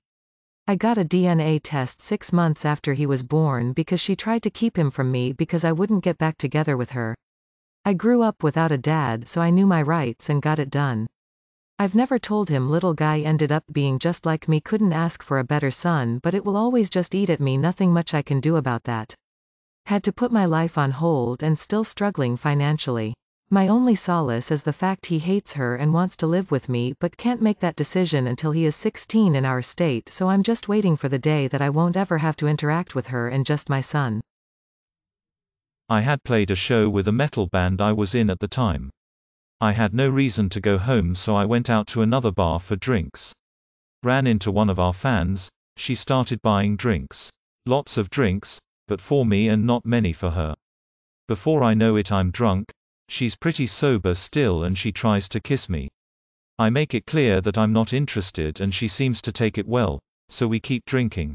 I 0.67 0.75
got 0.75 0.99
a 0.99 1.05
DNA 1.05 1.61
test 1.62 2.02
six 2.02 2.33
months 2.33 2.64
after 2.64 2.93
he 2.93 3.07
was 3.07 3.23
born 3.23 3.73
because 3.73 4.00
she 4.00 4.17
tried 4.17 4.43
to 4.43 4.50
keep 4.50 4.76
him 4.76 4.90
from 4.90 5.12
me 5.12 5.33
because 5.33 5.62
I 5.62 5.71
wouldn't 5.71 6.02
get 6.02 6.19
back 6.19 6.38
together 6.38 6.76
with 6.76 6.90
her. 6.90 7.14
I 7.85 7.93
grew 7.93 8.23
up 8.23 8.43
without 8.43 8.73
a 8.73 8.79
dad 8.79 9.29
so 9.29 9.40
I 9.40 9.50
knew 9.50 9.64
my 9.64 9.81
rights 9.81 10.29
and 10.29 10.43
got 10.43 10.59
it 10.59 10.71
done. 10.71 11.07
I've 11.81 11.95
never 11.95 12.19
told 12.19 12.51
him 12.51 12.69
little 12.69 12.93
guy 12.93 13.21
ended 13.21 13.51
up 13.51 13.65
being 13.73 13.99
just 13.99 14.27
like 14.27 14.49
me 14.49 14.61
couldn't 14.61 14.93
ask 14.93 15.23
for 15.23 15.39
a 15.39 15.45
better 15.45 15.71
son 15.71 16.21
but 16.23 16.35
it 16.35 16.45
will 16.45 16.59
always 16.59 16.91
just 16.91 17.15
eat 17.15 17.31
at 17.31 17.41
me 17.41 17.57
nothing 17.57 17.91
much 17.91 18.13
I 18.13 18.21
can 18.21 18.39
do 18.39 18.57
about 18.57 18.85
that. 18.85 19.15
Had 19.87 20.05
to 20.05 20.13
put 20.13 20.31
my 20.31 20.45
life 20.45 20.77
on 20.77 20.91
hold 20.91 21.43
and 21.43 21.59
still 21.59 21.83
struggling 21.83 22.37
financially. 22.37 23.15
My 23.49 23.67
only 23.69 23.95
solace 23.95 24.51
is 24.51 24.63
the 24.63 24.75
fact 24.75 25.07
he 25.07 25.21
hates 25.21 25.55
her 25.55 25.75
and 25.75 25.95
wants 25.95 26.17
to 26.17 26.27
live 26.27 26.51
with 26.51 26.69
me 26.69 26.93
but 27.01 27.17
can't 27.17 27.41
make 27.41 27.61
that 27.61 27.77
decision 27.77 28.27
until 28.27 28.53
he 28.53 28.67
is 28.67 28.77
16 28.77 29.35
in 29.35 29.47
our 29.47 29.63
state 29.63 30.11
so 30.13 30.29
I'm 30.29 30.43
just 30.43 30.69
waiting 30.69 30.99
for 30.99 31.09
the 31.09 31.19
day 31.19 31.49
that 31.49 31.63
I 31.63 31.71
won't 31.71 31.97
ever 31.97 32.19
have 32.19 32.37
to 32.37 32.47
interact 32.47 32.95
with 32.95 33.07
her 33.07 33.29
and 33.29 33.47
just 33.47 33.71
my 33.71 33.81
son. 33.81 34.21
I 35.89 36.03
had 36.03 36.25
played 36.25 36.51
a 36.51 36.55
show 36.57 36.91
with 36.91 37.09
a 37.09 37.13
metal 37.13 37.47
band 37.47 37.81
I 37.81 37.95
was 37.95 38.15
in 38.15 38.29
at 38.29 38.41
the 38.41 38.49
time. 38.49 38.91
I 39.62 39.73
had 39.73 39.93
no 39.93 40.09
reason 40.09 40.49
to 40.50 40.61
go 40.61 40.79
home 40.79 41.14
so 41.14 41.37
I 41.37 41.45
went 41.45 41.69
out 41.69 41.87
to 41.88 42.00
another 42.00 42.33
bar 42.33 42.61
for 42.61 42.76
drinks. 42.76 43.35
Ran 44.02 44.26
into 44.26 44.50
one 44.50 44.71
of 44.71 44.79
our 44.79 44.95
fans, 44.95 45.50
she 45.76 45.95
started 45.95 46.40
buying 46.40 46.76
drinks. 46.76 47.31
Lots 47.67 47.99
of 47.99 48.09
drinks, 48.09 48.59
but 48.88 49.02
for 49.02 49.26
me 49.26 49.49
and 49.49 49.67
not 49.67 49.85
many 49.85 50.14
for 50.14 50.31
her. 50.31 50.55
Before 51.29 51.62
I 51.62 51.75
know 51.75 51.97
it 51.97 52.11
I'm 52.11 52.31
drunk, 52.31 52.71
she's 53.09 53.37
pretty 53.37 53.67
sober 53.67 54.14
still 54.14 54.64
and 54.64 54.79
she 54.79 54.93
tries 54.93 55.29
to 55.29 55.40
kiss 55.40 55.69
me. 55.69 55.90
I 56.59 56.71
make 56.71 56.95
it 56.95 57.05
clear 57.07 57.43
that 57.43 57.59
I'm 57.59 57.75
not 57.75 57.93
interested 57.93 58.62
and 58.62 58.75
she 58.75 58.88
seems 58.88 59.21
to 59.23 59.33
take 59.33 59.59
it 59.59 59.69
well, 59.69 59.99
so 60.31 60.49
we 60.49 60.59
keep 60.59 60.87
drinking. 60.87 61.35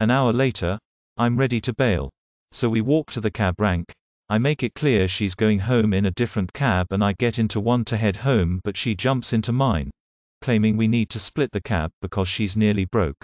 An 0.00 0.10
hour 0.10 0.32
later, 0.32 0.76
I'm 1.16 1.36
ready 1.36 1.60
to 1.60 1.72
bail. 1.72 2.10
So 2.50 2.68
we 2.68 2.80
walk 2.80 3.12
to 3.12 3.20
the 3.20 3.30
cab 3.30 3.60
rank, 3.60 3.92
I 4.30 4.38
make 4.38 4.62
it 4.62 4.74
clear 4.74 5.06
she's 5.06 5.34
going 5.34 5.58
home 5.58 5.92
in 5.92 6.06
a 6.06 6.10
different 6.10 6.52
cab 6.54 6.86
and 6.90 7.04
I 7.04 7.12
get 7.12 7.38
into 7.38 7.60
one 7.60 7.84
to 7.86 7.96
head 7.98 8.16
home 8.16 8.60
but 8.64 8.76
she 8.76 8.94
jumps 8.94 9.34
into 9.34 9.52
mine. 9.52 9.90
Claiming 10.40 10.78
we 10.78 10.88
need 10.88 11.10
to 11.10 11.18
split 11.18 11.52
the 11.52 11.60
cab 11.60 11.90
because 12.00 12.26
she's 12.26 12.56
nearly 12.56 12.86
broke. 12.86 13.22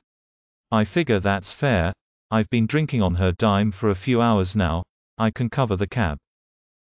I 0.70 0.84
figure 0.84 1.18
that's 1.18 1.54
fair, 1.54 1.94
I've 2.30 2.50
been 2.50 2.66
drinking 2.66 3.00
on 3.00 3.14
her 3.14 3.32
dime 3.32 3.72
for 3.72 3.88
a 3.88 3.94
few 3.94 4.20
hours 4.20 4.54
now, 4.54 4.84
I 5.16 5.30
can 5.30 5.48
cover 5.48 5.74
the 5.74 5.86
cab. 5.86 6.18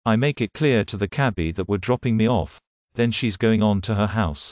I 0.06 0.18
make 0.18 0.42
it 0.42 0.54
clear 0.54 0.84
to 0.86 0.98
the 0.98 1.08
cabbie 1.08 1.54
that 1.54 1.70
we're 1.70 1.78
dropping 1.78 2.18
me 2.18 2.28
off, 2.28 2.60
then 2.96 3.12
she's 3.12 3.38
going 3.38 3.64
on 3.64 3.80
to 3.82 3.96
her 3.96 4.08
house. 4.08 4.52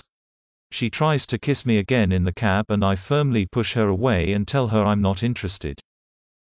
She 0.72 0.90
tries 0.90 1.28
to 1.28 1.38
kiss 1.38 1.66
me 1.66 1.80
again 1.80 2.12
in 2.14 2.24
the 2.24 2.34
cab 2.34 2.66
and 2.70 2.84
I 2.84 2.96
firmly 2.96 3.46
push 3.46 3.74
her 3.74 3.90
away 3.90 4.32
and 4.32 4.48
tell 4.48 4.70
her 4.70 4.86
I'm 4.86 5.02
not 5.02 5.22
interested. 5.22 5.80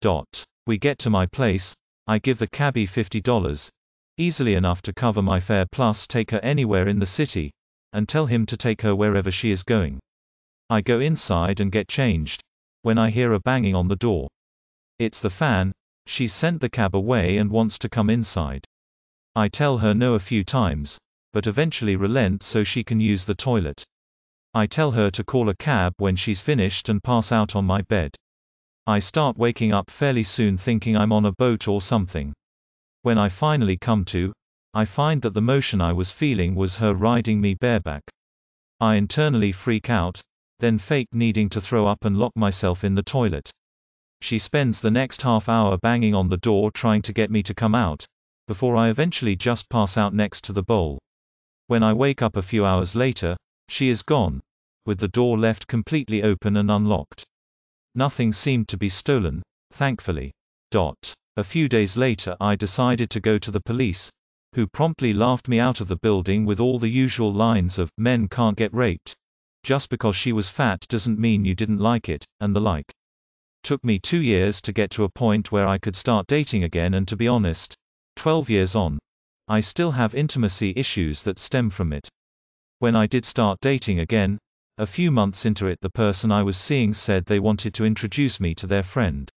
Dot. 0.01 0.43
We 0.65 0.79
get 0.79 0.97
to 0.99 1.09
my 1.11 1.27
place, 1.27 1.75
I 2.07 2.19
give 2.19 2.37
the 2.37 2.47
cabbie 2.47 2.85
$50, 2.85 3.71
easily 4.17 4.53
enough 4.53 4.83
to 4.83 4.93
cover 4.93 5.23
my 5.23 5.39
fare 5.39 5.65
plus 5.65 6.05
take 6.05 6.29
her 6.29 6.39
anywhere 6.41 6.87
in 6.87 6.99
the 6.99 7.05
city, 7.07 7.51
and 7.93 8.07
tell 8.07 8.27
him 8.27 8.45
to 8.45 8.55
take 8.55 8.83
her 8.83 8.95
wherever 8.95 9.31
she 9.31 9.49
is 9.49 9.63
going. 9.63 9.99
I 10.69 10.81
go 10.81 10.99
inside 10.99 11.59
and 11.59 11.71
get 11.71 11.87
changed, 11.87 12.43
when 12.83 12.99
I 12.99 13.09
hear 13.09 13.33
a 13.33 13.39
banging 13.39 13.73
on 13.73 13.87
the 13.87 13.95
door. 13.95 14.27
It's 14.99 15.19
the 15.19 15.31
fan, 15.31 15.71
she's 16.05 16.31
sent 16.31 16.61
the 16.61 16.69
cab 16.69 16.95
away 16.95 17.37
and 17.37 17.49
wants 17.49 17.79
to 17.79 17.89
come 17.89 18.11
inside. 18.11 18.65
I 19.35 19.47
tell 19.47 19.79
her 19.79 19.95
no 19.95 20.13
a 20.13 20.19
few 20.19 20.43
times, 20.43 20.99
but 21.33 21.47
eventually 21.47 21.95
relent 21.95 22.43
so 22.43 22.63
she 22.63 22.83
can 22.83 22.99
use 22.99 23.25
the 23.25 23.33
toilet. 23.33 23.83
I 24.53 24.67
tell 24.67 24.91
her 24.91 25.09
to 25.09 25.23
call 25.23 25.49
a 25.49 25.55
cab 25.55 25.93
when 25.97 26.15
she's 26.15 26.39
finished 26.39 26.87
and 26.87 27.03
pass 27.03 27.31
out 27.31 27.55
on 27.55 27.65
my 27.65 27.81
bed. 27.81 28.15
I 28.87 28.99
start 28.99 29.35
waking 29.35 29.73
up 29.73 29.89
fairly 29.89 30.21
soon 30.21 30.57
thinking 30.57 30.95
I'm 30.95 31.11
on 31.11 31.25
a 31.25 31.31
boat 31.31 31.67
or 31.67 31.81
something. 31.81 32.35
When 33.01 33.17
I 33.17 33.29
finally 33.29 33.77
come 33.77 34.05
to, 34.05 34.31
I 34.75 34.85
find 34.85 35.23
that 35.23 35.33
the 35.33 35.41
motion 35.41 35.81
I 35.81 35.91
was 35.91 36.11
feeling 36.11 36.53
was 36.53 36.75
her 36.75 36.93
riding 36.93 37.41
me 37.41 37.55
bareback. 37.55 38.03
I 38.79 38.97
internally 38.97 39.51
freak 39.51 39.89
out, 39.89 40.21
then 40.59 40.77
fake 40.77 41.07
needing 41.11 41.49
to 41.49 41.61
throw 41.61 41.87
up 41.87 42.05
and 42.05 42.15
lock 42.17 42.33
myself 42.35 42.83
in 42.83 42.93
the 42.93 43.01
toilet. 43.01 43.49
She 44.21 44.37
spends 44.37 44.81
the 44.81 44.91
next 44.91 45.23
half 45.23 45.49
hour 45.49 45.79
banging 45.79 46.13
on 46.13 46.29
the 46.29 46.37
door 46.37 46.69
trying 46.69 47.01
to 47.03 47.13
get 47.13 47.31
me 47.31 47.41
to 47.41 47.55
come 47.55 47.73
out, 47.73 48.05
before 48.47 48.75
I 48.75 48.89
eventually 48.89 49.35
just 49.35 49.67
pass 49.67 49.97
out 49.97 50.13
next 50.13 50.43
to 50.43 50.53
the 50.53 50.61
bowl. 50.61 50.99
When 51.65 51.81
I 51.81 51.93
wake 51.93 52.21
up 52.21 52.37
a 52.37 52.43
few 52.43 52.63
hours 52.67 52.93
later, 52.93 53.35
she 53.67 53.89
is 53.89 54.03
gone, 54.03 54.41
with 54.85 54.99
the 54.99 55.07
door 55.07 55.39
left 55.39 55.65
completely 55.65 56.21
open 56.21 56.55
and 56.55 56.69
unlocked. 56.69 57.25
Nothing 57.95 58.33
seemed 58.33 58.67
to 58.67 58.77
be 58.77 58.89
stolen, 58.89 59.41
thankfully. 59.71 60.31
Dot. 60.69 61.13
A 61.37 61.43
few 61.43 61.69
days 61.69 61.95
later 61.95 62.35
I 62.39 62.55
decided 62.55 63.09
to 63.09 63.21
go 63.21 63.37
to 63.37 63.51
the 63.51 63.61
police, 63.61 64.09
who 64.53 64.67
promptly 64.67 65.13
laughed 65.13 65.47
me 65.47 65.59
out 65.59 65.81
of 65.81 65.87
the 65.87 65.95
building 65.95 66.45
with 66.45 66.59
all 66.59 66.77
the 66.77 66.89
usual 66.89 67.33
lines 67.33 67.79
of, 67.79 67.89
men 67.97 68.27
can't 68.27 68.57
get 68.57 68.73
raped. 68.73 69.15
Just 69.63 69.89
because 69.89 70.15
she 70.15 70.31
was 70.31 70.49
fat 70.49 70.85
doesn't 70.89 71.19
mean 71.19 71.43
you 71.43 71.55
didn't 71.55 71.79
like 71.79 72.07
it, 72.07 72.25
and 72.39 72.55
the 72.55 72.61
like. 72.61 72.91
Took 73.63 73.83
me 73.83 73.97
two 73.97 74.21
years 74.21 74.61
to 74.61 74.71
get 74.73 74.91
to 74.91 75.05
a 75.05 75.09
point 75.09 75.51
where 75.51 75.67
I 75.67 75.77
could 75.77 75.95
start 75.95 76.27
dating 76.27 76.63
again 76.63 76.93
and 76.93 77.07
to 77.07 77.15
be 77.15 77.27
honest, 77.27 77.73
12 78.17 78.49
years 78.49 78.75
on, 78.75 78.99
I 79.47 79.61
still 79.61 79.91
have 79.91 80.13
intimacy 80.15 80.73
issues 80.75 81.23
that 81.23 81.39
stem 81.39 81.69
from 81.69 81.93
it. 81.93 82.09
When 82.79 82.95
I 82.95 83.07
did 83.07 83.25
start 83.25 83.59
dating 83.61 83.99
again, 83.99 84.37
a 84.77 84.85
few 84.85 85.09
months 85.09 85.45
into 85.45 85.67
it 85.67 85.79
the 85.79 85.89
person 85.89 86.33
I 86.33 86.43
was 86.43 86.57
seeing 86.57 86.93
said 86.93 87.25
they 87.25 87.39
wanted 87.39 87.73
to 87.75 87.85
introduce 87.85 88.41
me 88.41 88.53
to 88.55 88.67
their 88.67 88.83
friend. 88.83 89.31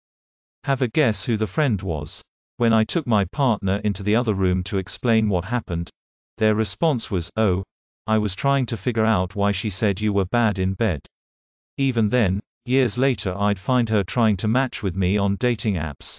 Have 0.64 0.82
a 0.82 0.88
guess 0.88 1.24
who 1.26 1.36
the 1.36 1.46
friend 1.46 1.80
was. 1.80 2.22
When 2.56 2.72
I 2.72 2.82
took 2.82 3.06
my 3.06 3.24
partner 3.24 3.76
into 3.84 4.02
the 4.02 4.16
other 4.16 4.34
room 4.34 4.64
to 4.64 4.78
explain 4.78 5.28
what 5.28 5.44
happened, 5.44 5.90
their 6.38 6.56
response 6.56 7.08
was, 7.08 7.30
oh, 7.36 7.62
I 8.08 8.18
was 8.18 8.34
trying 8.34 8.66
to 8.66 8.76
figure 8.76 9.04
out 9.04 9.36
why 9.36 9.52
she 9.52 9.70
said 9.70 10.00
you 10.00 10.12
were 10.12 10.24
bad 10.24 10.58
in 10.58 10.74
bed. 10.74 11.02
Even 11.76 12.08
then, 12.08 12.40
years 12.64 12.98
later 12.98 13.32
I'd 13.38 13.60
find 13.60 13.88
her 13.90 14.02
trying 14.02 14.36
to 14.38 14.48
match 14.48 14.82
with 14.82 14.96
me 14.96 15.16
on 15.16 15.36
dating 15.36 15.74
apps. 15.74 16.18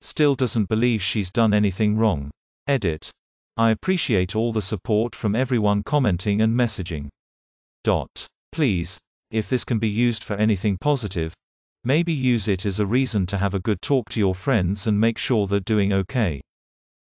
Still 0.00 0.34
doesn't 0.34 0.68
believe 0.68 1.02
she's 1.02 1.30
done 1.30 1.54
anything 1.54 1.96
wrong. 1.96 2.32
Edit. 2.66 3.12
I 3.56 3.70
appreciate 3.70 4.34
all 4.34 4.52
the 4.52 4.60
support 4.60 5.14
from 5.14 5.36
everyone 5.36 5.84
commenting 5.84 6.42
and 6.42 6.58
messaging. 6.58 7.10
Dot. 7.84 8.26
Please, 8.52 8.98
if 9.30 9.48
this 9.48 9.64
can 9.64 9.78
be 9.78 9.88
used 9.88 10.24
for 10.24 10.34
anything 10.34 10.76
positive, 10.76 11.34
maybe 11.84 12.12
use 12.12 12.48
it 12.48 12.66
as 12.66 12.80
a 12.80 12.86
reason 12.86 13.24
to 13.26 13.38
have 13.38 13.54
a 13.54 13.60
good 13.60 13.80
talk 13.80 14.08
to 14.10 14.20
your 14.20 14.34
friends 14.34 14.86
and 14.86 15.00
make 15.00 15.18
sure 15.18 15.46
they're 15.46 15.60
doing 15.60 15.92
okay. 15.92 16.40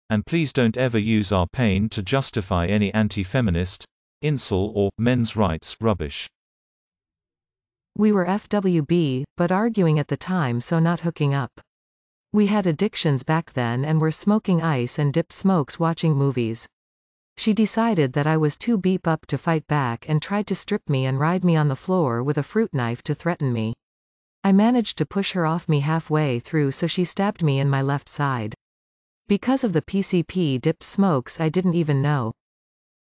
And 0.10 0.26
please 0.26 0.52
don't 0.52 0.78
ever 0.78 1.00
use 1.00 1.32
our 1.32 1.48
pain 1.48 1.90
to 1.90 2.04
justify 2.04 2.66
any 2.68 2.94
anti-feminist, 2.94 3.86
incel 4.24 4.72
or 4.76 4.90
men's 4.98 5.36
rights 5.36 5.78
rubbish. 5.80 6.28
We 7.98 8.12
were 8.12 8.26
FWB, 8.26 9.24
but 9.38 9.52
arguing 9.52 10.00
at 10.00 10.08
the 10.08 10.18
time 10.18 10.62
so 10.62 10.80
not 10.80 11.00
hooking 11.00 11.34
up. 11.34 11.62
We 12.34 12.48
had 12.48 12.68
addictions 12.68 13.24
back 13.24 13.54
then 13.54 13.86
and 13.86 14.02
were 14.02 14.12
smoking 14.12 14.62
ice 14.62 15.00
and 15.00 15.14
dip 15.14 15.32
smokes 15.32 15.80
watching 15.80 16.14
movies. 16.16 16.68
She 17.38 17.54
decided 17.54 18.14
that 18.14 18.26
I 18.26 18.38
was 18.38 18.58
too 18.58 18.76
beep 18.78 19.06
up 19.06 19.28
to 19.28 19.38
fight 19.38 19.68
back 19.68 20.10
and 20.10 20.20
tried 20.20 20.48
to 20.48 20.56
strip 20.56 20.90
me 20.90 21.06
and 21.06 21.20
ride 21.20 21.44
me 21.44 21.56
on 21.56 21.68
the 21.68 21.76
floor 21.76 22.24
with 22.24 22.40
a 22.40 22.44
fruit 22.44 22.74
knife 22.74 23.04
to 23.04 23.14
threaten 23.14 23.54
me. 23.54 23.76
I 24.44 24.52
managed 24.52 24.98
to 24.98 25.06
push 25.06 25.34
her 25.34 25.46
off 25.46 25.70
me 25.70 25.82
halfway 25.82 26.40
through 26.40 26.72
so 26.72 26.88
she 26.88 27.04
stabbed 27.04 27.44
me 27.44 27.60
in 27.60 27.70
my 27.70 27.84
left 27.84 28.10
side. 28.10 28.56
Because 29.28 29.64
of 29.64 29.74
the 29.74 29.84
PCP 29.84 30.60
dipped 30.60 30.82
smokes 30.82 31.40
I 31.40 31.50
didn't 31.50 31.76
even 31.76 32.02
know. 32.02 32.32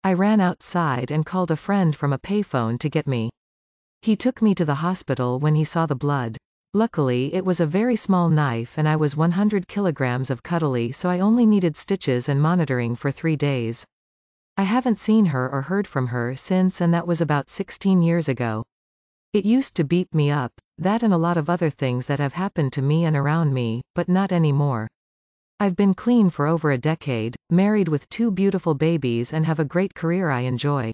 I 0.03 0.13
ran 0.13 0.39
outside 0.39 1.09
and 1.09 1.25
called 1.25 1.49
a 1.49 1.55
friend 1.55 1.95
from 1.95 2.13
a 2.13 2.19
payphone 2.19 2.77
to 2.81 2.89
get 2.89 3.07
me. 3.07 3.31
He 4.03 4.15
took 4.15 4.43
me 4.43 4.53
to 4.55 4.65
the 4.65 4.75
hospital 4.75 5.39
when 5.39 5.55
he 5.55 5.63
saw 5.63 5.87
the 5.87 5.95
blood. 5.95 6.37
Luckily 6.73 7.33
it 7.33 7.45
was 7.45 7.59
a 7.59 7.65
very 7.65 7.95
small 7.95 8.29
knife 8.29 8.77
and 8.77 8.87
I 8.87 8.95
was 8.95 9.15
100 9.15 9.67
kilograms 9.67 10.29
of 10.29 10.43
cuddly 10.43 10.91
so 10.91 11.09
I 11.09 11.19
only 11.19 11.47
needed 11.47 11.75
stitches 11.75 12.29
and 12.29 12.39
monitoring 12.39 12.95
for 12.95 13.09
three 13.09 13.35
days. 13.35 13.87
I 14.57 14.63
haven't 14.63 15.01
seen 15.01 15.25
her 15.25 15.49
or 15.51 15.63
heard 15.63 15.85
from 15.85 16.07
her 16.07 16.33
since 16.33 16.79
and 16.79 16.93
that 16.93 17.05
was 17.05 17.19
about 17.19 17.49
16 17.49 18.01
years 18.01 18.29
ago. 18.29 18.63
It 19.33 19.43
used 19.43 19.75
to 19.75 19.83
beat 19.83 20.13
me 20.15 20.31
up, 20.31 20.53
that 20.77 21.03
and 21.03 21.13
a 21.13 21.17
lot 21.17 21.35
of 21.35 21.49
other 21.49 21.69
things 21.69 22.07
that 22.07 22.19
have 22.19 22.33
happened 22.33 22.71
to 22.73 22.81
me 22.81 23.03
and 23.03 23.17
around 23.17 23.53
me, 23.53 23.81
but 23.95 24.07
not 24.07 24.31
anymore. 24.31 24.87
I've 25.59 25.75
been 25.75 25.93
clean 25.93 26.29
for 26.29 26.47
over 26.47 26.71
a 26.71 26.77
decade, 26.77 27.35
married 27.49 27.89
with 27.89 28.07
two 28.07 28.31
beautiful 28.31 28.75
babies 28.75 29.33
and 29.33 29.45
have 29.45 29.59
a 29.59 29.65
great 29.65 29.93
career 29.93 30.29
I 30.29 30.41
enjoy. 30.41 30.93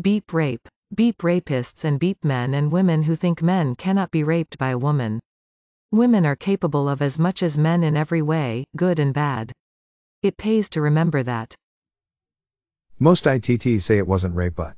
Beep 0.00 0.32
rape. 0.32 0.66
Beep 0.94 1.18
rapists 1.18 1.84
and 1.84 2.00
beep 2.00 2.24
men 2.24 2.54
and 2.54 2.72
women 2.72 3.02
who 3.02 3.16
think 3.16 3.42
men 3.42 3.74
cannot 3.74 4.10
be 4.10 4.24
raped 4.24 4.56
by 4.56 4.70
a 4.70 4.78
woman. 4.78 5.20
Women 5.92 6.24
are 6.24 6.36
capable 6.36 6.88
of 6.88 7.02
as 7.02 7.18
much 7.18 7.42
as 7.42 7.58
men 7.58 7.84
in 7.84 7.98
every 7.98 8.22
way, 8.22 8.64
good 8.76 8.98
and 8.98 9.12
bad. 9.12 9.52
It 10.22 10.38
pays 10.38 10.70
to 10.70 10.80
remember 10.80 11.22
that. 11.22 11.54
Most 13.00 13.24
ITTs 13.26 13.82
say 13.82 13.98
it 13.98 14.08
wasn't 14.08 14.34
rape 14.34 14.56
but. 14.56 14.76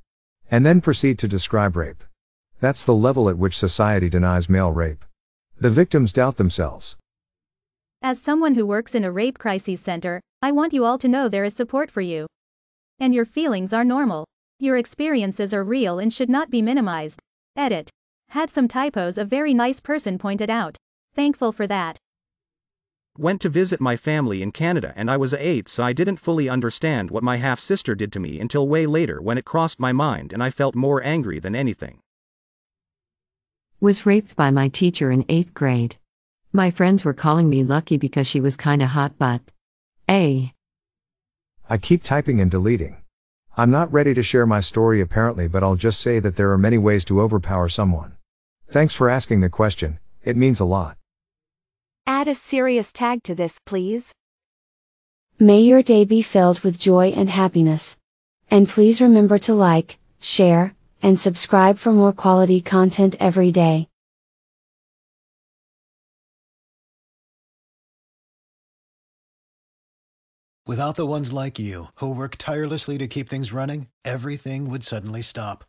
And 0.51 0.67
then 0.67 0.83
proceed 0.83 1.19
to 1.21 1.29
describe 1.29 1.75
rape. 1.75 2.05
That's 2.61 2.85
the 2.85 2.95
level 2.95 3.31
at 3.31 3.39
which 3.39 3.59
society 3.59 4.11
denies 4.11 4.51
male 4.51 4.73
rape. 4.73 5.05
The 5.59 5.71
victims 5.71 6.13
doubt 6.13 6.37
themselves. 6.37 6.97
As 8.03 8.21
someone 8.21 8.55
who 8.55 8.67
works 8.67 8.95
in 8.95 9.05
a 9.05 9.11
rape 9.11 9.39
crisis 9.39 9.81
center, 9.81 10.21
I 10.43 10.53
want 10.53 10.75
you 10.75 10.85
all 10.85 10.99
to 10.99 11.09
know 11.09 11.29
there 11.29 11.45
is 11.45 11.55
support 11.55 11.91
for 11.91 12.03
you. 12.03 12.27
And 12.99 13.15
your 13.15 13.25
feelings 13.25 13.73
are 13.73 13.85
normal. 13.85 14.27
Your 14.59 14.77
experiences 14.77 15.55
are 15.55 15.65
real 15.65 15.99
and 15.99 16.13
should 16.13 16.29
not 16.29 16.51
be 16.51 16.61
minimized. 16.61 17.21
Edit. 17.57 17.89
Had 18.29 18.51
some 18.51 18.69
typos 18.69 19.17
a 19.17 19.25
very 19.25 19.55
nice 19.55 19.81
person 19.81 20.19
pointed 20.19 20.51
out. 20.51 20.77
Thankful 21.15 21.53
for 21.53 21.67
that. 21.67 21.97
Went 23.19 23.41
to 23.43 23.49
visit 23.49 23.81
my 23.81 23.97
family 23.97 24.41
in 24.41 24.53
Canada 24.53 24.93
and 24.97 25.11
I 25.11 25.17
was 25.17 25.33
a 25.33 25.47
8 25.47 25.69
so 25.69 25.83
I 25.83 25.93
didn't 25.93 26.19
fully 26.19 26.49
understand 26.49 27.11
what 27.11 27.25
my 27.25 27.37
half 27.37 27.59
sister 27.59 27.95
did 27.95 28.13
to 28.13 28.21
me 28.21 28.41
until 28.41 28.69
way 28.69 28.87
later 28.87 29.21
when 29.21 29.37
it 29.37 29.45
crossed 29.45 29.81
my 29.81 29.93
mind 29.93 30.33
and 30.33 30.43
I 30.43 30.51
felt 30.51 30.75
more 30.75 31.03
angry 31.03 31.39
than 31.41 31.57
anything. 31.57 31.99
Was 33.81 34.07
raped 34.07 34.37
by 34.37 34.51
my 34.51 34.69
teacher 34.69 35.11
in 35.11 35.25
8th 35.25 35.55
grade. 35.55 35.97
My 36.53 36.71
friends 36.71 37.05
were 37.05 37.15
calling 37.15 37.49
me 37.49 37.65
lucky 37.65 37.97
because 37.97 38.27
she 38.27 38.41
was 38.41 38.57
kinda 38.57 38.87
hot 38.87 39.19
but. 39.19 39.43
A. 40.09 40.55
I 41.69 41.79
keep 41.79 42.03
typing 42.03 42.41
and 42.41 42.51
deleting. 42.51 42.97
I'm 43.57 43.71
not 43.71 43.93
ready 43.93 44.15
to 44.15 44.23
share 44.23 44.47
my 44.47 44.61
story 44.61 45.01
apparently, 45.01 45.49
but 45.49 45.63
I'll 45.63 45.77
just 45.77 46.01
say 46.01 46.21
that 46.21 46.37
there 46.37 46.53
are 46.53 46.59
many 46.59 46.79
ways 46.79 47.05
to 47.07 47.21
overpower 47.21 47.69
someone. 47.69 48.17
Thanks 48.69 48.95
for 48.95 49.11
asking 49.11 49.41
the 49.41 49.51
question, 49.51 49.99
it 50.23 50.37
means 50.37 50.61
a 50.61 50.65
lot. 50.65 50.97
Add 52.07 52.29
a 52.29 52.35
serious 52.35 52.93
tag 52.93 53.23
to 53.25 53.35
this, 53.35 53.59
please. 53.65 54.13
May 55.39 55.61
your 55.61 55.83
day 55.83 56.05
be 56.05 56.23
filled 56.23 56.61
with 56.61 56.79
joy 56.79 57.13
and 57.17 57.31
happiness. 57.31 57.97
And 58.51 58.69
please 58.69 59.01
remember 59.01 59.39
to 59.39 59.55
like, 59.55 59.99
share, 60.21 60.75
and 61.03 61.19
subscribe 61.19 61.79
for 61.79 61.93
more 61.93 62.13
quality 62.13 62.61
content 62.61 63.17
every 63.19 63.53
day. 63.53 63.89
Without 70.67 70.95
the 70.95 71.07
ones 71.07 71.33
like 71.33 71.59
you, 71.59 71.87
who 71.97 72.15
work 72.15 72.37
tirelessly 72.37 72.97
to 72.99 73.09
keep 73.09 73.29
things 73.29 73.53
running, 73.53 73.89
everything 74.05 74.71
would 74.71 74.85
suddenly 74.85 75.23
stop. 75.23 75.65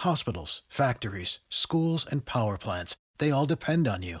Hospitals, 0.00 0.62
factories, 0.68 1.40
schools, 1.50 2.06
and 2.10 2.24
power 2.24 2.58
plants, 2.58 2.96
they 3.18 3.30
all 3.30 3.46
depend 3.46 3.86
on 3.86 4.02
you. 4.02 4.20